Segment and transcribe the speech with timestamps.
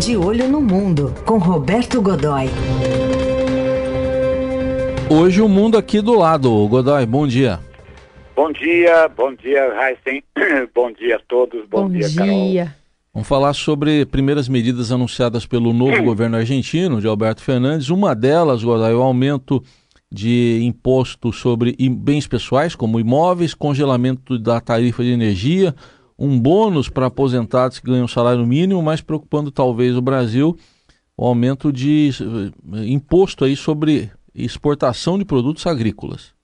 [0.00, 2.46] De Olho no Mundo, com Roberto Godoy.
[5.10, 6.66] Hoje o mundo aqui do lado.
[6.68, 7.60] Godoy, bom dia.
[8.34, 10.22] Bom dia, bom dia, Heisen.
[10.74, 12.64] bom dia a todos, bom, Bom dia, dia.
[12.64, 12.74] Carol.
[13.12, 17.90] Vamos falar sobre primeiras medidas anunciadas pelo novo governo argentino, de Alberto Fernandes.
[17.90, 19.62] Uma delas, Godoy, é o aumento
[20.10, 25.74] de imposto sobre bens pessoais, como imóveis, congelamento da tarifa de energia,
[26.20, 30.54] um bônus para aposentados que ganham salário mínimo, mas preocupando talvez o Brasil,
[31.16, 36.34] o aumento de eh, imposto aí sobre exportação de produtos agrícolas.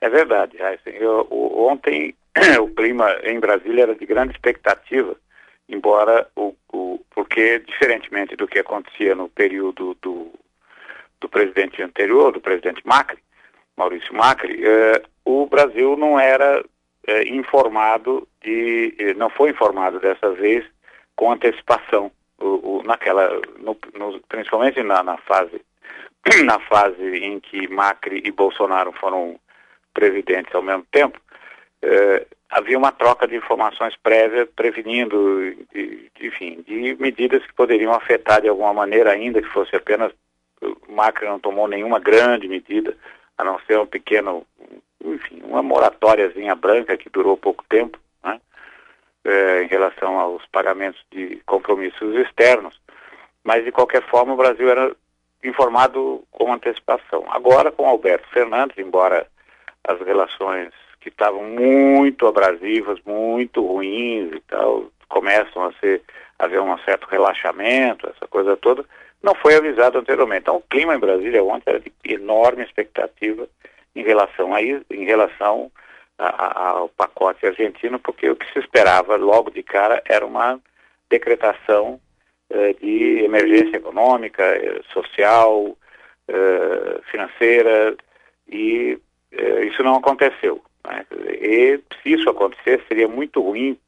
[0.00, 1.00] É verdade, Heisen.
[1.30, 2.14] Ontem
[2.60, 5.14] o clima em Brasília era de grande expectativa,
[5.68, 10.26] embora o, o- porque diferentemente do que acontecia no período do,
[11.20, 13.18] do presidente anterior, do presidente Macri,
[13.76, 16.64] Maurício Macri, eh, o Brasil não era
[17.06, 20.64] eh, informado de, eh, não foi informado dessa vez
[21.16, 22.10] com antecipação,
[22.40, 25.60] o, o- naquela, no- no- principalmente na, na fase
[26.44, 29.38] na fase em que Macri e Bolsonaro foram
[29.92, 31.20] presidentes ao mesmo tempo,
[31.82, 38.40] eh, havia uma troca de informações prévias prevenindo, de- enfim, de medidas que poderiam afetar
[38.40, 40.12] de alguma maneira, ainda que fosse apenas.
[40.88, 42.96] Macri não tomou nenhuma grande medida,
[43.36, 44.46] a não ser um pequeno,
[45.04, 48.40] enfim, uma moratóriazinha branca que durou pouco tempo, né,
[49.24, 52.80] eh, em relação aos pagamentos de compromissos externos.
[53.44, 54.94] Mas, de qualquer forma, o Brasil era
[55.42, 57.24] informado com antecipação.
[57.28, 59.26] Agora, com Alberto Fernandes, embora
[59.84, 66.00] as relações que estavam muito abrasivas, muito ruins e tal, começam a ser
[66.38, 68.84] haver um certo relaxamento, essa coisa toda,
[69.22, 70.42] não foi avisado anteriormente.
[70.42, 73.48] Então, o clima em Brasília ontem era de enorme expectativa
[73.94, 75.70] em relação a em relação
[76.18, 80.60] a- a- ao pacote argentino, porque o que se esperava logo de cara era uma
[81.10, 82.00] decretação
[82.50, 85.76] eh, de emergência econômica, eh, social,
[86.28, 87.96] eh, financeira,
[88.46, 88.98] e
[89.32, 90.62] eh, isso não aconteceu.
[90.86, 91.06] né?
[91.40, 93.78] E se isso acontecer, seria muito ruim,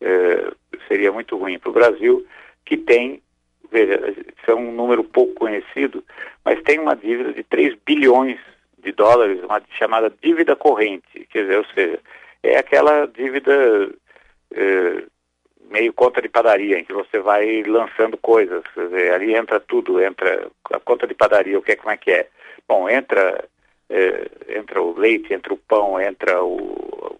[0.00, 0.52] eh,
[0.88, 2.26] seria muito ruim para o Brasil,
[2.64, 3.22] que tem,
[3.70, 6.02] veja, isso é um número pouco conhecido,
[6.44, 8.38] mas tem uma dívida de 3 bilhões
[8.84, 12.00] de dólares, uma chamada dívida corrente, quer dizer, ou seja,
[12.42, 13.90] é aquela dívida
[14.52, 15.04] eh,
[15.70, 20.00] meio conta de padaria, em que você vai lançando coisas, quer dizer, ali entra tudo,
[20.00, 22.28] entra a conta de padaria, o que é, como é que é?
[22.68, 23.44] Bom, entra,
[23.88, 27.16] eh, entra o leite, entra o pão, entra o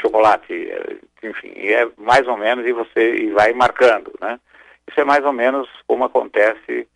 [0.00, 4.38] chocolate, eh, enfim, é mais ou menos e você e vai marcando, né?
[4.88, 6.88] Isso é mais ou menos como acontece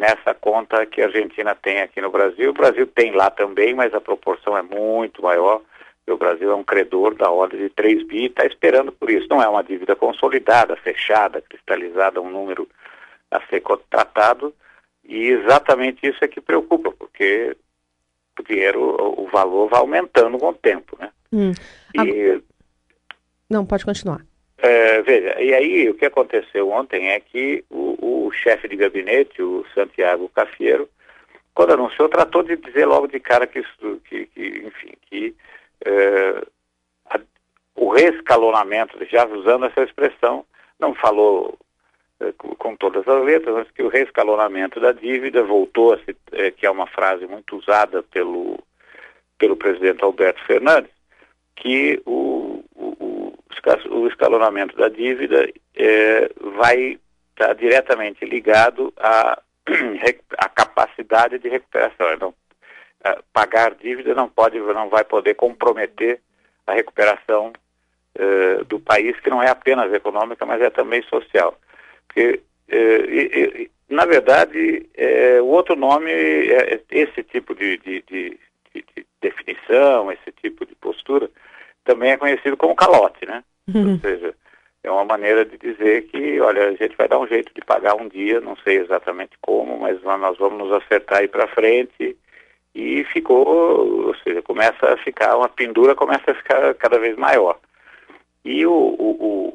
[0.00, 2.50] nessa conta que a Argentina tem aqui no Brasil.
[2.50, 5.60] O Brasil tem lá também, mas a proporção é muito maior.
[6.08, 9.28] O Brasil é um credor da ordem de 3 bi e está esperando por isso.
[9.28, 12.66] Não é uma dívida consolidada, fechada, cristalizada, um número
[13.30, 14.54] a ser tratado.
[15.04, 17.54] E exatamente isso é que preocupa, porque
[18.38, 18.80] o dinheiro,
[19.18, 20.96] o valor vai aumentando com o tempo.
[20.98, 21.10] Né?
[21.30, 21.52] Hum.
[21.94, 22.40] E,
[23.50, 24.22] Não, pode continuar.
[24.62, 29.42] É, veja, e aí o que aconteceu ontem é que o, o chefe de gabinete,
[29.42, 30.88] o Santiago Cafiero,
[31.54, 33.62] quando anunciou, tratou de dizer logo de cara que,
[34.08, 35.34] que, que enfim, que
[35.84, 36.42] é,
[37.06, 37.20] a,
[37.74, 40.44] o reescalonamento, já usando essa expressão,
[40.78, 41.58] não falou
[42.20, 46.16] é, com, com, todas as letras, mas que o reescalonamento da dívida voltou a se,
[46.32, 48.58] é, que é uma frase muito usada pelo,
[49.38, 50.90] pelo presidente Alberto Fernandes,
[51.56, 52.19] que o,
[53.90, 56.98] o, escalonamento da dívida é, vai
[57.30, 59.40] estar diretamente ligado à,
[60.38, 62.12] à capacidade de recuperação.
[62.12, 62.34] Então,
[63.32, 66.20] pagar dívida não pode, não vai poder comprometer
[66.66, 67.52] a recuperação
[68.18, 71.58] uh, do país, que não é apenas econômica, mas é também social.
[72.06, 74.86] Porque, e, na verdade,
[75.42, 78.38] o outro nome é esse tipo de, de, de,
[78.74, 81.30] de, definição, esse tipo de postura,
[81.84, 83.42] também é conhecido como calote, né?
[83.74, 84.34] Ou seja,
[84.82, 87.94] é uma maneira de dizer que, olha, a gente vai dar um jeito de pagar
[87.94, 92.16] um dia, não sei exatamente como, mas nós vamos nos acertar aí para frente
[92.74, 97.58] e ficou, ou seja, começa a ficar, uma pendura começa a ficar cada vez maior.
[98.44, 99.52] E o, o,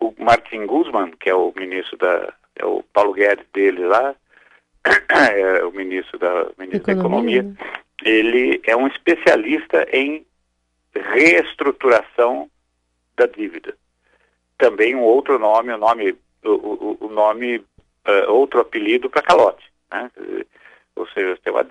[0.00, 4.14] o, o Martin Guzman, que é o ministro da, é o Paulo Guedes dele lá,
[5.08, 7.42] é o ministro da, ministro Economia.
[7.42, 10.24] da Economia, ele é um especialista em
[10.94, 12.50] reestruturação
[13.16, 13.76] da dívida.
[14.58, 20.10] Também um outro nome, o nome, o, o nome, uh, outro apelido para calote, né?
[20.96, 21.66] Ou seja, tem uma,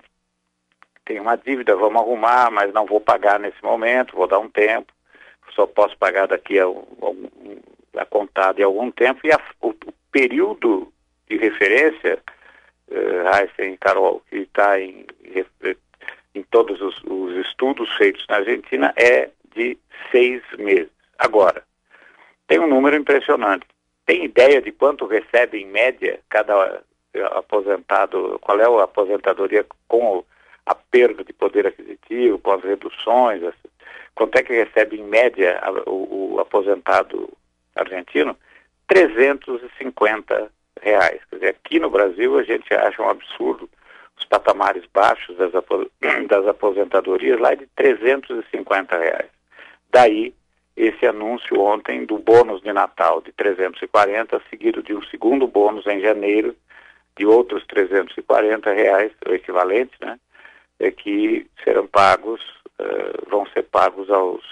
[1.04, 4.92] tem uma dívida, vamos arrumar, mas não vou pagar nesse momento, vou dar um tempo,
[5.54, 7.28] só posso pagar daqui a, um,
[7.96, 9.74] a contado em algum tempo, e a, o,
[10.10, 10.92] período
[11.28, 12.18] de referência,
[12.88, 15.06] uh, Heisen e Carol, que está em,
[16.34, 19.76] em todos os, os estudos feitos na Argentina, é de
[20.10, 20.90] seis meses.
[21.18, 21.62] Agora,
[22.46, 23.66] tem um número impressionante.
[24.06, 26.82] Tem ideia de quanto recebe em média cada
[27.32, 30.24] aposentado, qual é a aposentadoria com
[30.64, 33.42] a perda de poder aquisitivo, com as reduções,
[34.14, 37.28] quanto é que recebe em média o, o aposentado
[37.74, 38.36] argentino?
[38.86, 40.50] 350
[40.80, 41.20] reais.
[41.28, 43.68] Quer dizer, aqui no Brasil a gente acha um absurdo
[44.20, 45.52] os patamares baixos das,
[46.28, 49.30] das aposentadorias lá de 350 reais.
[49.90, 50.32] Daí
[50.76, 56.00] esse anúncio ontem do bônus de Natal de 340, seguido de um segundo bônus em
[56.00, 56.54] janeiro
[57.18, 60.18] de outros 340 reais, o equivalente, né?
[60.78, 62.40] É que serão pagos,
[62.80, 64.42] uh, vão ser pagos aos,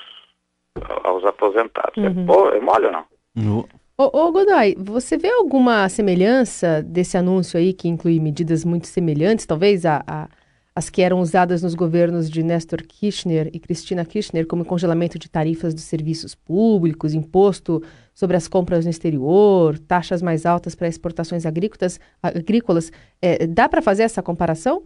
[1.04, 1.96] aos aposentados.
[1.96, 2.52] É uhum.
[2.52, 3.04] É, é mole ou não?
[3.34, 3.68] No...
[4.00, 9.44] Ô, ô, Godoy, você vê alguma semelhança desse anúncio aí, que inclui medidas muito semelhantes,
[9.44, 10.28] talvez a, a
[10.72, 15.28] as que eram usadas nos governos de Néstor Kirchner e Cristina Kirchner, como congelamento de
[15.28, 17.82] tarifas dos serviços públicos, imposto
[18.14, 23.82] sobre as compras no exterior, taxas mais altas para exportações agrícolas, agrícolas é, dá para
[23.82, 24.84] fazer essa comparação?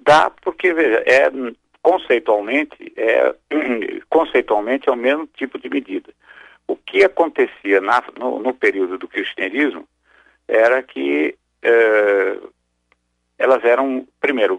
[0.00, 1.30] Dá, porque veja, é,
[1.80, 3.32] conceitualmente, é,
[4.10, 6.12] conceitualmente é o mesmo tipo de medida.
[6.88, 9.86] Que acontecia na, no, no, período do kirchnerismo
[10.46, 12.38] era que é,
[13.38, 14.58] elas eram, primeiro,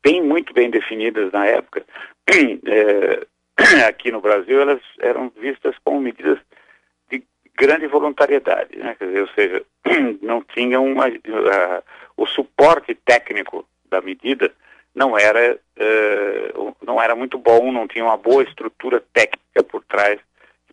[0.00, 1.84] bem muito bem definidas na época,
[2.28, 3.26] é,
[3.88, 6.38] aqui no Brasil, elas eram vistas como medidas
[7.10, 7.24] de
[7.56, 8.96] grande voluntariedade, né?
[9.00, 9.64] dizer, ou seja,
[10.22, 11.06] não tinham uma,
[12.16, 14.52] o suporte técnico da medida
[14.94, 20.18] não era uh, não era muito bom, não tinha uma boa estrutura técnica por trás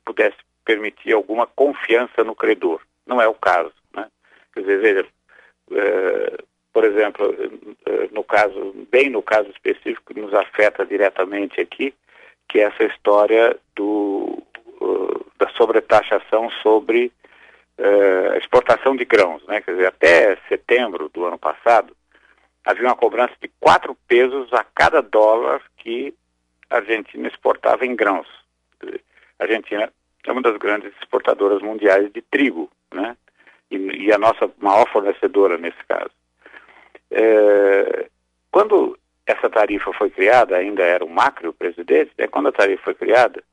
[0.07, 2.81] pudesse permitir alguma confiança no credor.
[3.05, 4.07] Não é o caso, né?
[4.53, 5.07] Quer dizer, veja,
[5.71, 7.35] uh, por exemplo,
[7.87, 11.91] eh, no caso, bem no caso específico que nos afeta diretamente aqui,
[12.47, 14.43] que é essa história do,
[14.79, 17.11] uh, da sobretaxação sobre
[17.79, 19.43] uh, exportação de grãos.
[19.47, 19.59] Né?
[19.61, 21.97] Quer dizer, até setembro do ano passado,
[22.63, 26.13] havia uma cobrança de quatro pesos a cada dólar que
[26.69, 28.27] a Argentina exportava em grãos.
[29.39, 29.91] A Argentina
[30.29, 33.15] é uma das grandes exportadoras mundiais de trigo, né?
[33.71, 36.11] E, e a nossa maior fornecedora nesse caso.
[37.11, 38.09] É,
[38.51, 42.83] quando essa tarifa foi criada, ainda era o Macri o presidente, né, quando a tarifa
[42.83, 43.43] foi criada,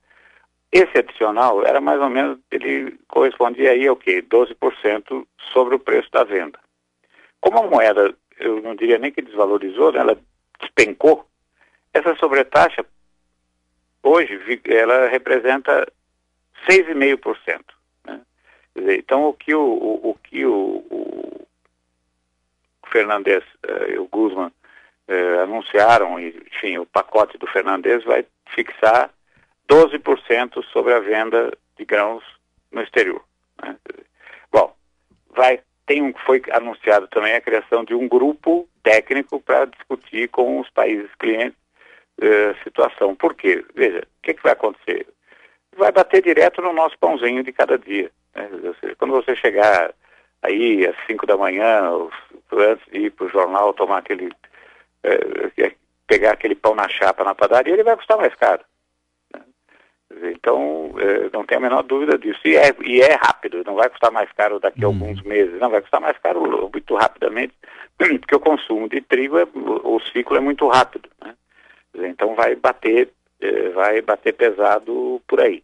[0.71, 4.23] esse adicional era mais ou menos, ele correspondia aí ao quê?
[4.23, 6.59] 12% sobre o preço da venda.
[7.41, 10.19] Como a moeda, eu não diria nem que desvalorizou, né, ela
[10.61, 11.27] despencou,
[11.93, 12.85] essa sobretaxa,
[14.03, 15.87] hoje, ela representa
[16.69, 17.61] 6,5%.
[18.07, 18.21] Né?
[18.99, 21.47] Então, o que o, o, o que o, o
[22.91, 24.53] Fernandes uh, e o Guzman
[25.09, 28.25] uh, anunciaram, enfim, o pacote do Fernandes vai
[28.55, 29.11] fixar
[29.69, 32.23] 12% sobre a venda de grãos
[32.71, 33.23] no exterior.
[33.63, 33.77] Né?
[34.53, 34.75] Bom,
[35.31, 40.61] vai, tem um, foi anunciado também a criação de um grupo técnico para discutir com
[40.61, 41.59] os países clientes
[42.23, 43.15] uh, a situação.
[43.15, 43.65] Por quê?
[43.75, 45.07] Veja, o que, que vai acontecer?
[45.77, 48.11] Vai bater direto no nosso pãozinho de cada dia.
[48.35, 48.49] Né?
[48.65, 49.93] Ou seja, quando você chegar
[50.43, 51.91] aí às 5 da manhã,
[52.53, 54.31] antes de ir para o jornal tomar aquele.
[55.03, 55.75] É,
[56.07, 58.63] pegar aquele pão na chapa na padaria, ele vai custar mais caro.
[59.33, 59.43] Né?
[60.33, 62.41] Então, é, não tem a menor dúvida disso.
[62.45, 64.95] E é, e é rápido, não vai custar mais caro daqui a uhum.
[64.95, 67.55] alguns meses, não vai custar mais caro muito rapidamente,
[67.97, 71.09] porque o consumo de trigo, é, o ciclo é muito rápido.
[71.23, 71.35] Né?
[71.95, 73.11] Então vai bater,
[73.75, 75.63] vai bater pesado por aí.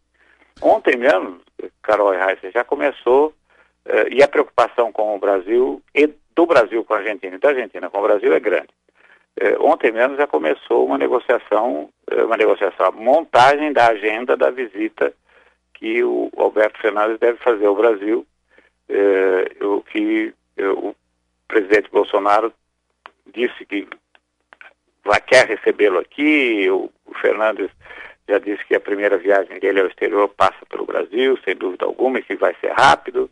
[0.62, 1.40] Ontem mesmo,
[1.82, 3.34] Carol Reis, já começou
[3.86, 7.48] Uh, e a preocupação com o Brasil, e do Brasil com a Argentina e da
[7.48, 8.68] Argentina com o Brasil é grande.
[9.40, 15.12] Uh, ontem mesmo já começou uma negociação, uma negociação, a montagem da agenda da visita
[15.74, 18.26] que o Alberto Fernandes deve fazer ao Brasil,
[19.62, 20.94] o que o
[21.48, 22.52] presidente Bolsonaro
[23.32, 23.88] disse que
[25.10, 27.68] vai, quer recebê-lo aqui, o, o Fernandes
[28.28, 32.20] já disse que a primeira viagem dele ao exterior passa pelo Brasil, sem dúvida alguma,
[32.20, 33.28] e que vai ser rápido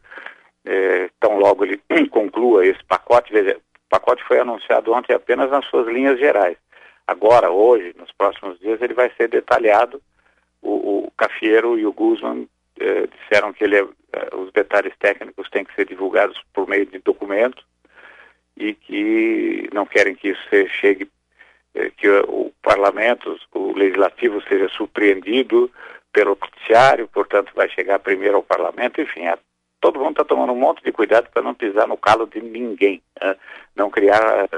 [0.64, 1.80] é, tão logo ele
[2.10, 6.56] conclua esse pacote, veja, o pacote foi anunciado ontem apenas nas suas linhas gerais.
[7.06, 10.02] Agora, hoje, nos próximos dias, ele vai ser detalhado.
[10.60, 12.48] O, o Cafiero e o Guzman
[12.80, 13.86] é, disseram que ele é,
[14.34, 17.64] os detalhes técnicos têm que ser divulgados por meio de documentos
[18.56, 21.08] e que não querem que isso chegue,
[21.96, 25.70] que o parlamento, o legislativo seja surpreendido
[26.12, 29.38] pelo judiciário, portanto vai chegar primeiro ao parlamento, enfim, a
[29.80, 33.02] todo mundo está tomando um monte de cuidado para não pisar no calo de ninguém,
[33.20, 33.36] né?
[33.76, 34.48] não criar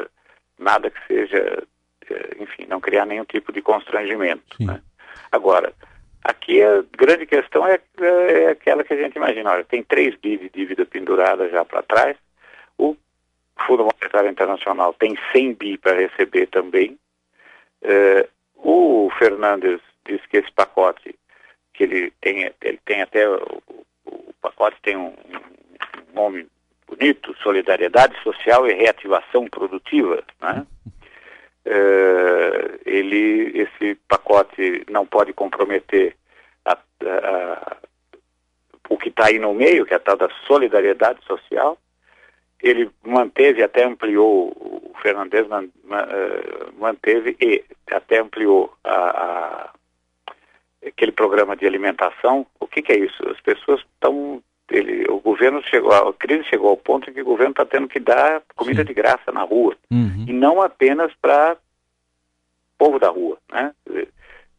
[0.59, 1.62] nada que seja,
[2.39, 4.57] enfim, não criar nenhum tipo de constrangimento.
[4.59, 4.81] Né?
[5.31, 5.73] Agora,
[6.25, 10.39] aqui a grande questão é, é, aquela que a gente imagina, olha, tem 3 bi
[10.39, 12.17] de dívida pendurada já para trás,
[12.79, 12.97] o
[13.67, 16.99] Fundo Monetário Internacional tem 100 bi para receber também,
[17.82, 21.14] uh, o Fernandes disse que esse pacote,
[21.75, 23.62] que ele tem, ele tem até, o,
[24.06, 26.46] o pacote tem um, um, nome
[26.87, 30.66] bonito, solidariedade social e reativação produtiva, né?
[31.66, 36.16] Uh, ele, esse pacote não pode comprometer
[36.64, 37.76] a, a,
[38.88, 41.78] o que está aí no meio, que é a tal da solidariedade social.
[42.62, 49.71] Ele manteve, até ampliou, o Fernandes eh, manteve e até ampliou a, a,
[50.87, 52.47] aquele programa de alimentação.
[52.59, 53.29] O que, que é isso?
[53.29, 54.43] As pessoas estão
[55.09, 57.99] o governo chegou, a crise chegou ao ponto em que o governo está tendo que
[57.99, 58.87] dar comida Sim.
[58.87, 59.76] de graça na rua.
[59.90, 60.26] Uhum.
[60.29, 61.57] E não apenas para
[62.79, 63.75] povo da rua, né?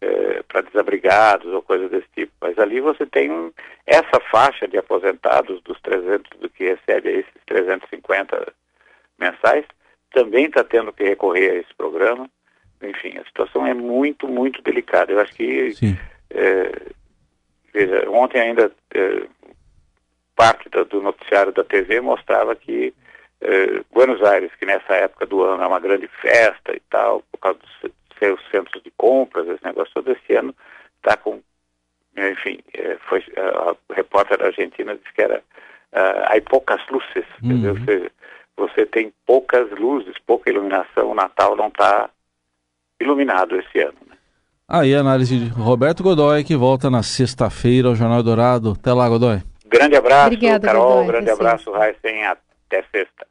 [0.01, 2.31] É, para desabrigados ou coisas desse tipo.
[2.41, 3.51] Mas ali você tem um,
[3.86, 8.51] essa faixa de aposentados dos 300 do que recebe esses 350
[9.20, 9.63] mensais,
[10.12, 12.27] também está tendo que recorrer a esse programa.
[12.81, 15.12] Enfim, a situação é muito, muito delicada.
[15.12, 15.72] Eu acho que
[16.31, 16.72] é,
[17.72, 19.27] veja, ontem ainda é,
[20.36, 22.93] parte do, do, noticiário da TV mostrava que
[23.41, 27.38] eh, Buenos Aires, que nessa época do ano é uma grande festa e tal, por
[27.38, 30.53] causa dos seus centros de compras, esse negócio todo esse ano,
[30.97, 31.41] está com,
[32.15, 37.69] enfim, eh, foi, a, a repórter argentina disse que era, uh, há poucas luzes, uhum.
[37.69, 38.11] ou seja,
[38.55, 42.09] você tem poucas luzes, pouca iluminação, o Natal não está
[42.99, 43.97] iluminado esse ano.
[44.07, 44.15] Né?
[44.67, 48.71] Aí a análise de Roberto Godoy, que volta na sexta-feira ao Jornal Dourado.
[48.79, 49.41] Até lá, Godoy.
[49.65, 50.89] Grande abraço, Obrigada, Carol.
[50.89, 52.25] Godoy, grande abraço, Raíssen.
[52.25, 53.27] Até sexta.